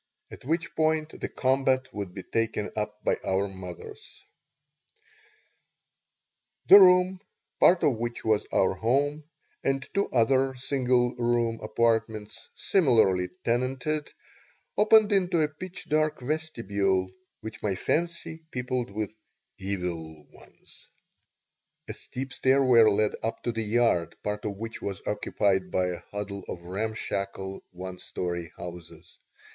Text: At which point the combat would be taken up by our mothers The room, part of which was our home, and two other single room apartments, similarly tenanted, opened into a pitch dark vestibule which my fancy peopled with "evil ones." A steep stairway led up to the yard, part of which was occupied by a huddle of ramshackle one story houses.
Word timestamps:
At 0.31 0.43
which 0.45 0.75
point 0.75 1.21
the 1.21 1.29
combat 1.29 1.93
would 1.93 2.11
be 2.15 2.23
taken 2.23 2.71
up 2.75 3.03
by 3.03 3.17
our 3.23 3.47
mothers 3.47 4.25
The 6.65 6.79
room, 6.79 7.19
part 7.59 7.83
of 7.83 7.97
which 7.97 8.25
was 8.25 8.47
our 8.51 8.73
home, 8.73 9.25
and 9.63 9.87
two 9.93 10.09
other 10.09 10.55
single 10.55 11.13
room 11.17 11.59
apartments, 11.61 12.49
similarly 12.55 13.29
tenanted, 13.43 14.11
opened 14.75 15.11
into 15.11 15.39
a 15.41 15.47
pitch 15.47 15.87
dark 15.87 16.19
vestibule 16.19 17.11
which 17.41 17.61
my 17.61 17.75
fancy 17.75 18.41
peopled 18.49 18.89
with 18.89 19.13
"evil 19.59 20.25
ones." 20.31 20.87
A 21.87 21.93
steep 21.93 22.33
stairway 22.33 22.81
led 22.89 23.13
up 23.21 23.43
to 23.43 23.51
the 23.51 23.61
yard, 23.61 24.15
part 24.23 24.45
of 24.45 24.57
which 24.57 24.81
was 24.81 25.05
occupied 25.05 25.69
by 25.69 25.89
a 25.89 26.01
huddle 26.09 26.43
of 26.47 26.63
ramshackle 26.63 27.63
one 27.69 27.99
story 27.99 28.51
houses. 28.57 29.19